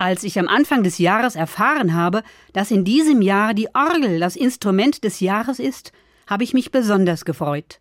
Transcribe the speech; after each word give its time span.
Als 0.00 0.22
ich 0.22 0.38
am 0.38 0.46
Anfang 0.46 0.84
des 0.84 0.98
Jahres 0.98 1.34
erfahren 1.34 1.94
habe, 1.94 2.22
dass 2.52 2.70
in 2.70 2.84
diesem 2.84 3.20
Jahr 3.20 3.52
die 3.52 3.68
Orgel 3.74 4.20
das 4.20 4.36
Instrument 4.36 5.02
des 5.02 5.18
Jahres 5.18 5.58
ist, 5.58 5.90
habe 6.28 6.44
ich 6.44 6.54
mich 6.54 6.70
besonders 6.70 7.24
gefreut. 7.24 7.80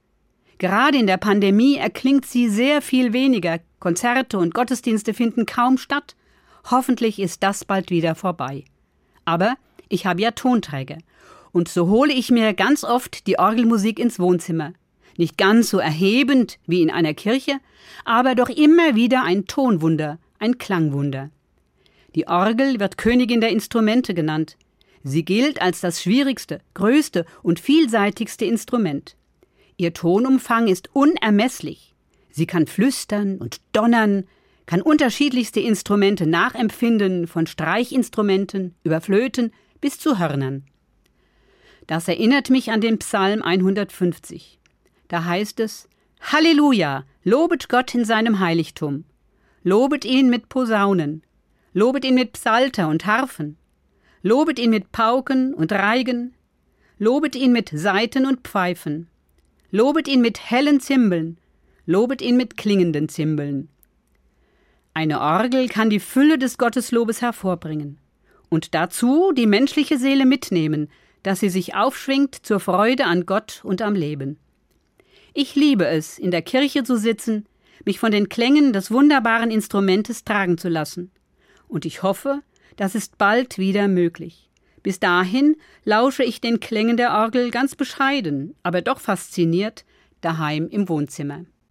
Gerade 0.57 0.97
in 0.97 1.05
der 1.05 1.17
Pandemie 1.17 1.75
erklingt 1.75 2.25
sie 2.25 2.49
sehr 2.49 2.81
viel 2.81 3.13
weniger, 3.13 3.59
Konzerte 3.79 4.39
und 4.39 4.55
Gottesdienste 4.55 5.13
finden 5.13 5.45
kaum 5.45 5.77
statt. 5.77 6.15
Hoffentlich 6.71 7.19
ist 7.19 7.43
das 7.43 7.63
bald 7.63 7.91
wieder 7.91 8.15
vorbei. 8.15 8.65
Aber 9.23 9.55
ich 9.87 10.07
habe 10.07 10.21
ja 10.21 10.31
Tonträger, 10.31 10.97
und 11.51 11.69
so 11.69 11.87
hole 11.87 12.11
ich 12.11 12.31
mir 12.31 12.53
ganz 12.55 12.83
oft 12.83 13.27
die 13.27 13.37
Orgelmusik 13.37 13.99
ins 13.99 14.19
Wohnzimmer. 14.19 14.73
Nicht 15.17 15.37
ganz 15.37 15.69
so 15.69 15.77
erhebend 15.77 16.57
wie 16.65 16.81
in 16.81 16.89
einer 16.89 17.13
Kirche, 17.13 17.59
aber 18.05 18.33
doch 18.33 18.49
immer 18.49 18.95
wieder 18.95 19.23
ein 19.23 19.45
Tonwunder, 19.45 20.17
ein 20.39 20.57
Klangwunder. 20.57 21.29
Die 22.17 22.27
Orgel 22.27 22.79
wird 22.79 22.97
Königin 22.97 23.41
der 23.41 23.51
Instrumente 23.51 24.15
genannt. 24.15 24.57
Sie 25.03 25.23
gilt 25.23 25.61
als 25.61 25.81
das 25.81 26.01
schwierigste, 26.01 26.61
größte 26.73 27.27
und 27.43 27.59
vielseitigste 27.59 28.43
Instrument. 28.43 29.15
Ihr 29.77 29.93
Tonumfang 29.93 30.67
ist 30.67 30.89
unermesslich. 30.93 31.93
Sie 32.31 32.47
kann 32.47 32.65
flüstern 32.65 33.37
und 33.37 33.61
donnern, 33.71 34.25
kann 34.65 34.81
unterschiedlichste 34.81 35.59
Instrumente 35.59 36.25
nachempfinden, 36.25 37.27
von 37.27 37.45
Streichinstrumenten 37.45 38.73
über 38.83 38.99
Flöten 38.99 39.53
bis 39.79 39.99
zu 39.99 40.17
Hörnern. 40.17 40.63
Das 41.85 42.07
erinnert 42.07 42.49
mich 42.49 42.71
an 42.71 42.81
den 42.81 42.97
Psalm 42.97 43.43
150. 43.43 44.57
Da 45.07 45.25
heißt 45.25 45.59
es: 45.59 45.87
Halleluja, 46.19 47.03
lobet 47.23 47.69
Gott 47.69 47.93
in 47.93 48.05
seinem 48.05 48.39
Heiligtum. 48.39 49.03
Lobet 49.61 50.03
ihn 50.03 50.31
mit 50.31 50.49
Posaunen, 50.49 51.21
Lobet 51.73 52.05
ihn 52.05 52.15
mit 52.15 52.33
Psalter 52.33 52.87
und 52.87 53.05
Harfen. 53.05 53.57
Lobet 54.21 54.57
ihn 54.57 54.69
mit 54.69 54.91
Pauken 54.91 55.53
und 55.53 55.71
Reigen. 55.71 56.33
Lobet 56.97 57.35
ihn 57.35 57.51
mit 57.51 57.69
Saiten 57.73 58.25
und 58.25 58.47
Pfeifen. 58.47 59.07
Lobet 59.69 60.07
ihn 60.07 60.21
mit 60.21 60.49
hellen 60.49 60.79
Zimbeln. 60.79 61.37
Lobet 61.85 62.21
ihn 62.21 62.37
mit 62.37 62.57
klingenden 62.57 63.09
Zimbeln. 63.09 63.69
Eine 64.93 65.19
Orgel 65.19 65.67
kann 65.67 65.89
die 65.89 65.99
Fülle 65.99 66.39
des 66.39 66.57
Gotteslobes 66.57 67.21
hervorbringen 67.21 67.99
und 68.49 68.73
dazu 68.73 69.31
die 69.31 69.45
menschliche 69.45 69.97
Seele 69.97 70.25
mitnehmen, 70.25 70.89
dass 71.21 71.41
sie 71.41 71.49
sich 71.49 71.75
aufschwingt 71.75 72.33
zur 72.33 72.59
Freude 72.59 73.05
an 73.05 73.25
Gott 73.25 73.61
und 73.63 73.81
am 73.81 73.93
Leben. 73.93 74.39
Ich 75.33 75.55
liebe 75.55 75.85
es, 75.85 76.17
in 76.17 76.31
der 76.31 76.41
Kirche 76.41 76.83
zu 76.83 76.97
sitzen, 76.97 77.45
mich 77.85 77.99
von 77.99 78.11
den 78.11 78.29
Klängen 78.29 78.73
des 78.73 78.89
wunderbaren 78.89 79.51
Instrumentes 79.51 80.23
tragen 80.23 80.57
zu 80.57 80.69
lassen 80.69 81.11
und 81.67 81.85
ich 81.85 82.03
hoffe, 82.03 82.41
das 82.75 82.95
ist 82.95 83.17
bald 83.17 83.57
wieder 83.57 83.87
möglich. 83.87 84.49
Bis 84.83 84.99
dahin 84.99 85.57
lausche 85.83 86.23
ich 86.23 86.39
den 86.39 86.59
Klängen 86.59 86.97
der 86.97 87.11
Orgel 87.11 87.51
ganz 87.51 87.75
bescheiden, 87.75 88.55
aber 88.63 88.81
doch 88.81 88.99
fasziniert, 88.99 89.85
daheim 90.21 90.69
im 90.69 90.87
Wohnzimmer. 90.87 91.45